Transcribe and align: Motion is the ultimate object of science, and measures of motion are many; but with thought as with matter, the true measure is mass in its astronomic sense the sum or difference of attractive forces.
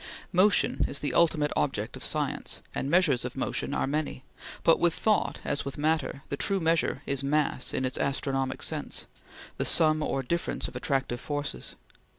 Motion 0.33 0.83
is 0.87 0.97
the 0.97 1.13
ultimate 1.13 1.51
object 1.55 1.95
of 1.95 2.03
science, 2.03 2.63
and 2.73 2.89
measures 2.89 3.23
of 3.23 3.37
motion 3.37 3.71
are 3.75 3.85
many; 3.85 4.23
but 4.63 4.79
with 4.79 4.95
thought 4.95 5.39
as 5.45 5.63
with 5.63 5.77
matter, 5.77 6.23
the 6.29 6.37
true 6.37 6.59
measure 6.59 7.03
is 7.05 7.23
mass 7.23 7.71
in 7.71 7.85
its 7.85 7.99
astronomic 7.99 8.63
sense 8.63 9.05
the 9.57 9.63
sum 9.63 10.01
or 10.01 10.23
difference 10.23 10.67
of 10.67 10.75
attractive 10.75 11.21
forces. 11.21 11.75